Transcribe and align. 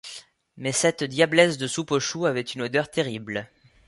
Mais 0.57 0.71
cette 0.71 1.03
diablesse 1.03 1.59
de 1.59 1.67
soupe 1.67 1.91
aux 1.91 1.99
choux 1.99 2.25
avait 2.25 2.41
une 2.41 2.63
odeur 2.63 2.89
terrible. 2.89 3.47